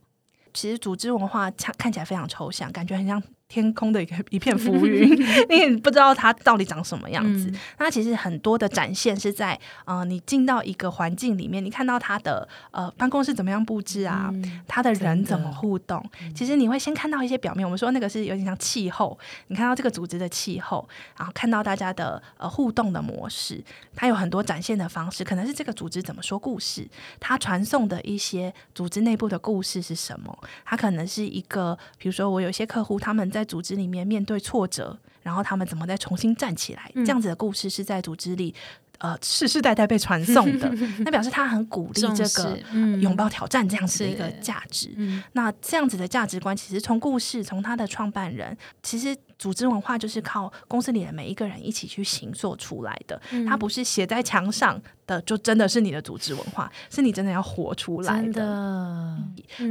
[0.54, 3.22] 其实组织文化看看起来非常抽象，感觉很像。
[3.52, 5.12] 天空的一个一片浮云，
[5.52, 7.52] 你也不知道它到底长什么样子。
[7.80, 14.32] 那其实很多的展现是在，呃，你进到一个环境里面，你看到它的呃办公室怎么样布置啊，
[14.66, 16.02] 他的人怎么互动。
[16.34, 20.88] 其实你会先看到一些表面，我们说那个是有点像气候，你看到这个组织的气候，
[21.18, 23.62] 然后看到大家的呃互动的模式，
[23.94, 26.88] 它有很多展现的方式，可能是这个组织怎么说故事，
[27.20, 30.38] 它传送的一些组织内部的故事是什么？
[30.64, 36.92] 它可能是一个，比如说我有些客户他们在在组织里面面对挫折，然后他们怎么再重新站起来？
[36.94, 38.54] 这样子的故事是在组织里
[39.00, 40.72] 呃世世代代被传送的。
[41.04, 42.58] 那表示他很鼓励这个
[43.02, 44.96] 拥抱挑战这样子的一个价值。
[45.34, 49.18] 那这样子的价值观，其实从故事从他的创办人，其实。
[49.42, 59.18] 组织文化就是靠公司里的每一个人一起去行做出来的，它不是写在墙上的，就真的是你的组织文化，是你真的要活出来的。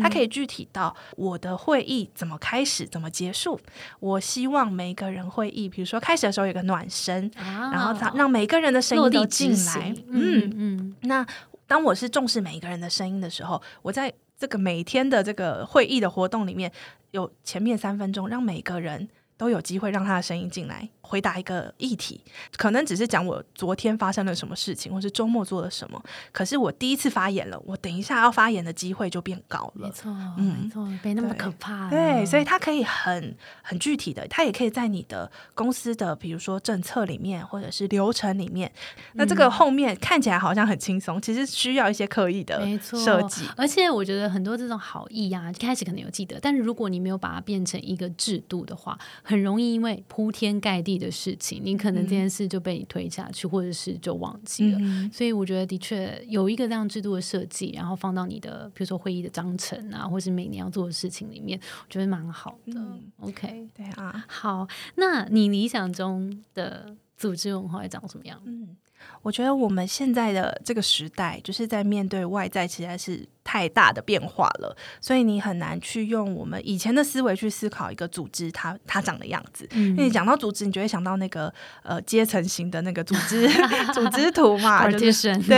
[0.03, 3.61] 它可以具体到我的会议怎么开始，怎么结束。
[4.01, 9.95] 我希望每个人会议，比如说开始的时候有个暖身，然后让让每个人的声音都进来。
[10.09, 10.97] 嗯嗯。
[11.03, 11.25] 那
[11.69, 16.73] 当我是重视每一个人的声音的时候，我在这个每天的这个会议的活动里面
[17.13, 19.09] 有前面三分钟，让每个人。
[19.41, 20.91] 都有机会让他的声音进来。
[21.11, 22.21] 回答一个议题，
[22.57, 26.01] 可能只是讲我昨天发生了什么事情，或是周末做了什么。
[26.31, 29.89] 可是我第一次发言了，我等一下要发言的机会就变高了。
[29.89, 31.91] 没错，嗯没错，没那么可怕。
[31.91, 38.71] 对，所以它可以很很具体的，它也可以在你的公司的，比如说政策里面，或者是流程里面。
[39.15, 43.47] 那这个后面看起来好像很轻松，其实需要一些刻意的设计。
[43.57, 51.00] 而且我觉得很多这种好意啊，一开始可能有记得，但是如果你没有把它变成一个制度的话，很容易因为铺天盖地。
[51.01, 54.79] 的事情，你可能这件事就被你推下去，或者是就忘记了。
[55.13, 62.81] 所以我觉得的确有一个这样制度的设计，然后放到你的比如说会议的章程啊，或是每年要做的事情里面，我觉得蛮好的。
[63.21, 68.41] OK，对啊，好，那你理想中的组织文化会长什么样？
[68.45, 68.77] 嗯。
[69.23, 79.69] 我觉得我们现在的这个时代，就是在面对外在，实在是太大的变化了，所以你很难去用我们以前的思维去思考一个组织它它长的样子。
[79.73, 83.47] 因为你讲到组织，你就会想到那个呃阶层型的那个组织
[83.93, 85.57] 组织图嘛， 就是对。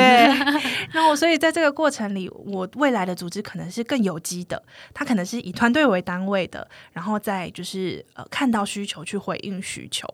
[0.91, 10.09] 然后，所以在这个过程里，我未来的组织可能是更有机的，它可能是以团队为单位的，然后再就是呃看到需求去回应需求。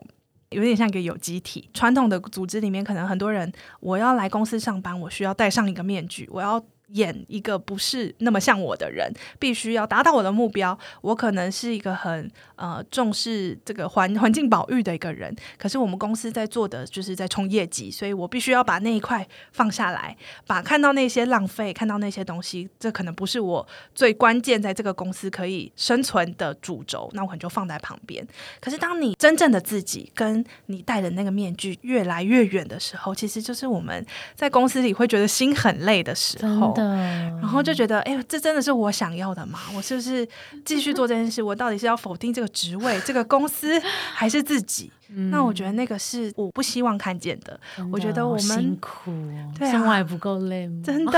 [0.49, 10.77] 有点像一个有机体，传统的组织里面，可能很多人，我要来公司上班，我需要戴上一个面具，我要演一个不是那么像我的人，必须要达到我的目标。
[11.01, 28.25] 我可能是一个很呃重视这个环环境保育的一个人，可是我们公司在做的就是在冲业绩，所以我必须要把那一块放下来，把看到那些浪费，看到那些东西，这可能不是我最关键在这个公司可以生存的主轴，那我可能就放在旁边。
[28.59, 34.03] 可是当你真正的自己跟你戴的那个面具越来越远的时候，其实就是我们
[34.35, 36.78] 在公司里会觉得心很累的时候。
[36.79, 39.59] 然后就觉得，哎，这真的是我想要的吗？
[39.75, 40.27] 我是不是
[40.65, 41.41] 继续做这件事？
[41.41, 43.79] 我到底是要否定这个职位、这个公司，
[44.13, 44.91] 还是自己？
[45.31, 47.59] 那我觉得那个是我不希望看见的。
[47.91, 49.11] 我觉得我们辛苦，
[49.57, 50.81] 对，生活还不够累吗？
[50.85, 51.11] 真的。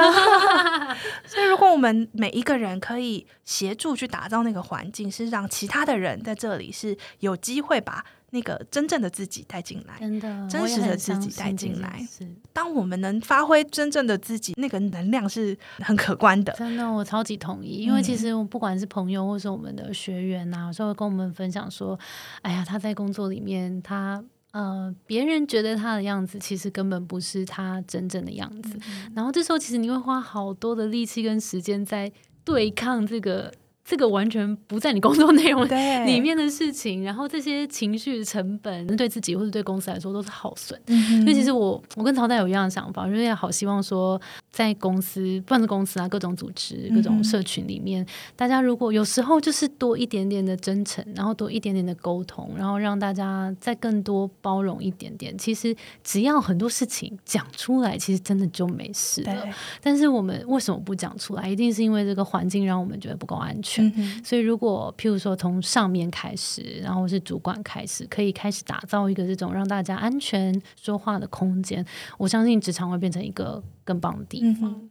[1.27, 8.05] 所以，如果我们每一个人可以协助去打造那个环境，是让其他的人在这里是有机会把。
[8.31, 12.05] 那个真正的自己带进来，真的真实的自己带进来。
[12.53, 16.53] 当我们能发挥真正的自己，那个能量是很可观的。
[16.53, 17.83] 真的，我超级同意。
[17.83, 21.99] 因为其实不管是朋友，或是我们的学员呐，有时候会跟我们分享说
[22.41, 28.77] ：“哎呀，他在工作里面，他呃，别人觉得他的样子，其实根本不是他真正的样子。
[29.13, 32.11] 然后这时候，其实你会花好多的力气跟时间在
[32.45, 33.53] 对抗这个。”
[33.83, 35.65] 这个完全不在你工作内容
[36.05, 40.79] 里面的事情，然后这些情绪成本对自己或者对公司来说都是耗损。
[40.85, 44.19] 所以其实我我跟曹代有一样的想法，就是好希望说
[44.51, 55.37] 在公司，不管是公司啊，各种组织、各种社群里面，大家如果有时候就是多一点点的真诚，然后多一点点的沟通，然后让大家再更多包容一点点。
[55.37, 55.73] 其实
[56.03, 59.47] 只要很多事情讲出来，其实真的就没事了。
[59.81, 61.47] 但是我们为什么不讲出来？
[61.47, 63.89] 一定是因为这个环境让我们觉得不够安全。
[64.21, 71.85] 所以，如果譬如说从上面开始，然后是主管开始，可以开始打造一个这种让大家安全说话的空间，
[72.17, 74.89] 我相信职场会变成一个更棒的地方。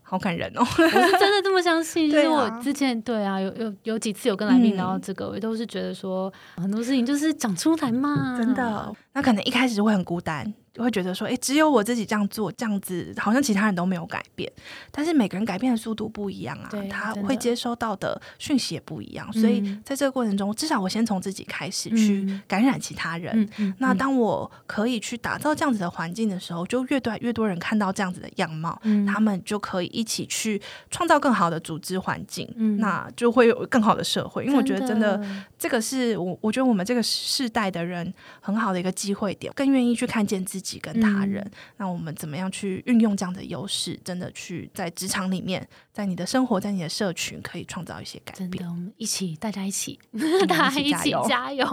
[0.00, 0.60] 好感人哦！
[0.60, 8.90] 我是真的这么相信， 因为我之前对啊，有有有几次有跟来宾聊到这个，我都是觉得说很多事情就是讲出来嘛，真的。
[9.12, 10.54] 那可能一开始会很孤单。
[10.74, 14.50] 就会觉得说，哎，只有我自己这样做，这样子好像其他人都没有改变。
[14.90, 19.32] 但是每个人改变的速度不一样啊，他会接收到的讯息也不一样。
[19.32, 23.48] 所以在这个过程中，至少我先从自己开始去感染其他人。
[23.78, 30.60] 那当我可以去打造这样子的环境的时候，就越多越多人看到这样子的样貌，他们就可以一起去
[30.90, 32.52] 创造更好的组织环境。
[32.80, 34.44] 那就会有更好的社会。
[34.44, 35.24] 因为我觉得真的，
[35.56, 40.63] 这个是我我觉得我们这个世代的人很好的一个机会点，更愿意去看见自己。
[40.64, 44.00] 己跟他人，那我们怎么样去运用这样的优势？
[44.02, 48.50] 真的去在职场里面，在你的生活，在你的社群，可以创造一些改变。
[48.50, 49.98] 真的，我们一起，大家一起，
[50.48, 51.66] 大家一起 加油！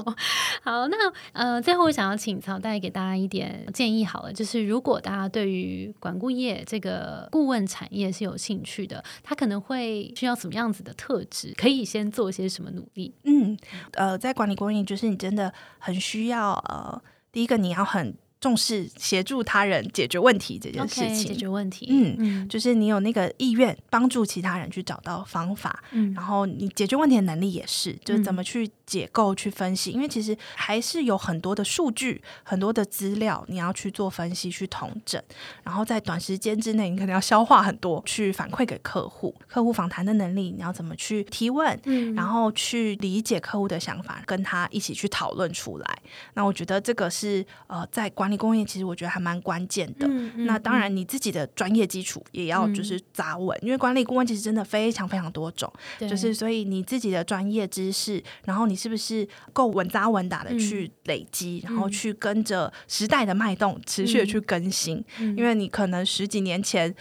[0.63, 0.97] 好，那
[1.31, 4.03] 呃，最后我想要请曹带给大家一点建议。
[4.03, 11.53] 好了，就是如果大家对于管顾业这个顾问产业是有兴趣的，他可能会需要什么样子的特质？
[11.55, 13.13] 可以先做一些什么努力？
[13.23, 13.57] 嗯，
[13.93, 18.15] 呃，在管理公益，就是你真的很需要呃，第一个你要很。
[18.41, 35.21] 重视协助他人解决问题这件事情，解决问题，嗯，就是你有那个意愿帮助其他人去找到方法，嗯，然后你解决问题的能力也是，就是怎么去解构、去分析，因为其实还是有很多的数据、很多的资料，你要去做分析、去统整，
[35.63, 39.33] 然后在短时间之内，你可能要消化很多，去反馈给客户。
[39.47, 45.99] 客户访谈的能力，你要怎么去提问，嗯，然后去理解客户的想法，跟他一起去讨论出来。
[46.33, 50.05] 那我觉得这个是呃，在管理工业其实我觉得还蛮关键的。
[50.43, 55.71] 那当然，你自己的专业基础也要就是扎稳，因为管理顾问其实真的非常非常多种。
[55.99, 65.03] 就是所以你自己的专业知识，然后你是不是够稳扎稳打的去累积，然后去跟着时代的脉动持续的去更新。
[65.19, 66.93] 因为你可能十几年前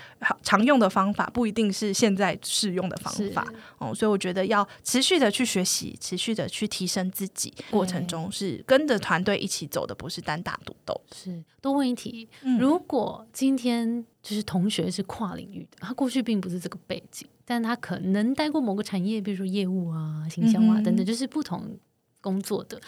[0.42, 3.46] 常用的方法不一定是现在适用的方法。
[3.78, 11.00] 哦，所以我觉得要持续的去学习，持续的去提升自己，过程中是跟着团队一起走的，不是单打独斗。
[11.14, 12.28] 是，多问一题。
[12.58, 21.78] 如果今天就是同学是跨领域的，他过去并不是这个背景，但他可能待过某个产业，比如说业务啊、行销啊等等，就是不同
[22.20, 22.80] 工作的，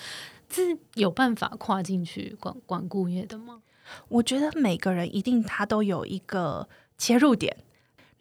[0.51, 3.63] 是有办法跨进去管管顾业的吗？
[4.09, 7.57] 我觉得每个人一定他都有一个切入点。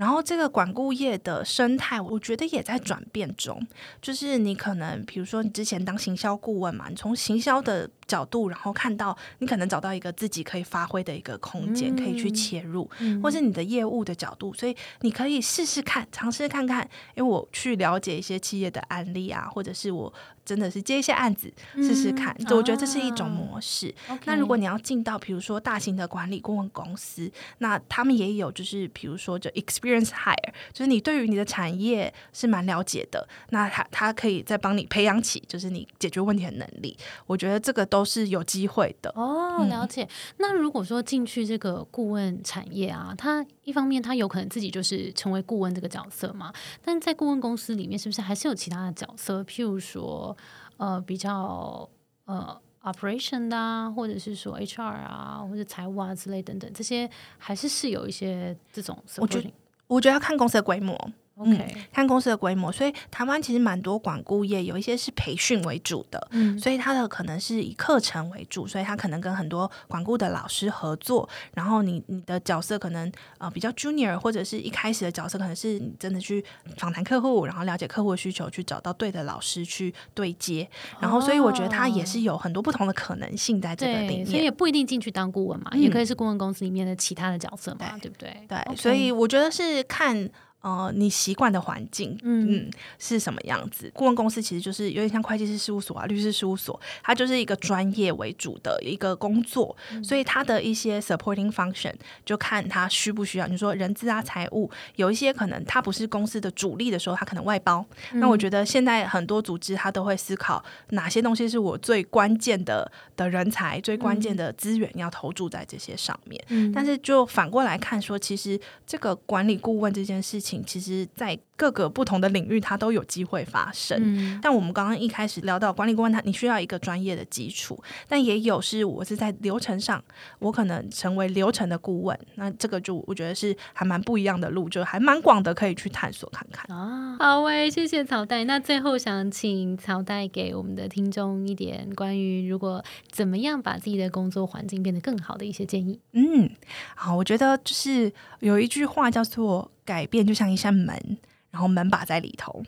[0.02, 3.62] 然后这个管顾业的生态，我觉得也在转变中。
[4.02, 12.90] 就是你可能，比如说你之前当行销顾问嘛，你从行销的角度，然后看到你可能找到一个自己可以发挥的一个空间，可以去切入，
[13.22, 16.82] 或是你的业务的角度，所以你可以试试看，尝试看看。
[17.14, 20.12] 因为我去了解一些企业的案例啊，或者是我。
[20.44, 23.94] 真的是接一些案子试试看，我觉得这是一种模式。
[24.26, 36.98] 那如果你要进到比如说大型的管理顾问公司，那他们也有就是比如说就 experience hire，就是你对于你的产业是蛮了解的，那他他可以再帮你培养起就是你解决问题的能力。
[37.28, 39.12] 我觉得这个都是有机会的。
[39.16, 40.08] 哦，了解。
[40.38, 46.52] 那如果说进去这个顾问产业啊，他一方面他有可能自己就是成为顾问这个角色嘛，
[46.84, 49.44] 但在顾问公司里面是不是还是有其他的角色？
[49.44, 50.31] 譬如说，
[50.78, 51.90] 呃，比较
[52.26, 52.62] 呃。
[52.84, 57.08] operation 的啊，或者是说 HR 啊，或者财务啊之类等等，这些
[57.38, 58.98] 还是是有一些这种。
[59.18, 59.54] 我觉得，
[59.86, 60.98] 我觉得要看公司的规模。
[61.42, 76.44] OK，看公司的规模，所以台湾其实蛮多管顾业，有一些是培训为主的，嗯，所以它的可能是以课程为主，所以它可能跟很多管顾的老师合作，然后你你的角色可能呃比较 junior，或者是一开始的角色可能是你真的去
[76.78, 80.68] 访谈客户，然后了解客户的需求，去找到对的老师去对接，
[81.00, 88.36] 然后所以我觉得它也是有很多不同的可能性在这个里面，所以也不一定进去当顾问嘛，也可以是顾问公司里面的其他的角色嘛，对不对？
[88.48, 90.30] 对，所以我觉得是看。
[90.62, 93.92] 呃，你习惯的环境，嗯，是什么样子？
[93.96, 101.92] 顾问公司其实就是有点像会计师事务所啊、律师事务所，它就是一个专业为主的一个工作，所以它的一些 supporting function
[102.24, 103.48] 就看它需不需要。
[103.48, 107.84] 你说人资啊、财务，有一些可能它不是公司的主力的时候，它可能外包。
[108.14, 116.72] 那我觉得现在很多组织它都会思考哪些东西是我最关键的的人才、最关键的资源要投注在这些上面。
[116.72, 120.51] 但是就反过来看说，其实这个管理顾问这件事情。
[120.66, 124.40] 其实，在各个不同的领域，它都有机会发生。
[124.42, 130.04] 但我们刚刚一开始聊到管理顾问，他你需要一个专业的基础，但也有是我是在流程上，
[130.40, 132.20] 我可能成为流程的顾问。
[132.36, 137.16] 那这个就我觉得是还蛮不一样的路，就还蛮广的，可以去探索看看啊。
[137.20, 138.44] 好喂，谢谢曹代。
[138.46, 146.00] 那最后想请曹代给我们的听众一点关于如果怎么样把自己的工作环境变得更好的一些建议。
[146.14, 146.50] 嗯，
[146.96, 149.70] 好，我觉得就是有一句话叫做。
[149.86, 151.18] 改变就像一扇门，
[151.50, 152.64] 然后门把在里头。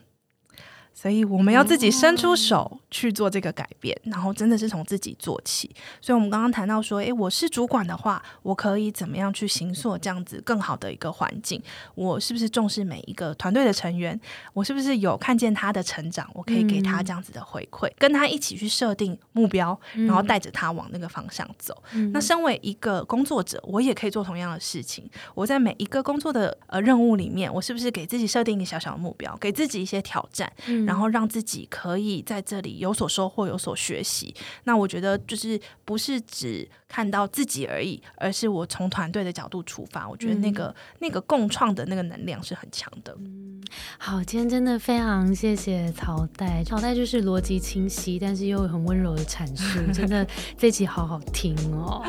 [1.04, 5.70] 所以我们要自己伸出手去做这个改变，然后真的是从自己做起。
[5.99, 11.62] 所以，我们刚刚谈到说，诶，我是主管的话，我可以怎么样去行塑这样子更好的一个环境？
[11.95, 14.18] 我是不是重视每一个团队的成员？
[14.54, 16.26] 我是不是有看见他的成长？
[16.34, 21.84] 我可以给他这样子的回馈，跟他一起去设定目标，然后带着他往那个方向走。
[22.14, 25.04] 那身为一个工作者，我也可以做同样的事情。
[25.36, 30.49] 我在每一个工作的呃任务里面，我是不是给自己设定一个小小的目标，给自己一些挑战？
[30.93, 34.34] 然后让自己可以在这里有所收获、有所学习。
[34.66, 40.08] 那我觉得就是不是只看到自己而已，而是我从团队的角度出发。
[40.08, 43.16] 我觉得那个那个共创的那个能量是很强的。
[43.20, 43.62] 嗯，
[43.98, 46.64] 好，今天真的非常谢谢曹代。
[46.64, 50.26] 曹代就是逻辑清晰，但是又很温柔的阐述，真的
[50.58, 52.02] 这集好好听哦。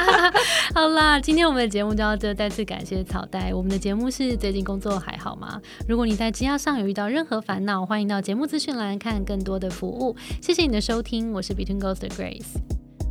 [0.74, 3.52] 好啦，今天我们的节目就到这，再次感谢曹代。
[3.54, 5.60] 我们的节目是最近工作还好吗？
[5.88, 10.16] 如果你在职业上有遇到任何烦恼，欢迎到到节目资讯栏看更多的服务。
[10.40, 12.46] 谢谢你的收听，我是 Between Ghost Grace。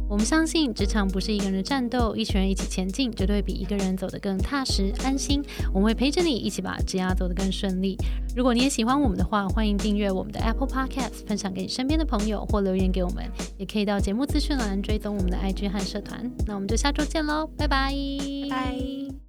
[0.10, 5.44] 我们相信职场不是一个人的战斗，一群人一起前进，绝对比一个人走得更踏实安心。
[5.72, 7.96] 我们会陪着你一起把职涯走得更顺利。
[8.36, 13.30] 如果你也喜欢我们的话，欢迎订阅我们的 Apple Podcast，分享给你身边的朋友或留言给我们，
[13.60, 16.32] 也可以到节目资讯栏追踪我们的 IG 和社团。
[16.48, 17.94] 那我们就下周见喽，拜拜。
[18.50, 19.25] 拜。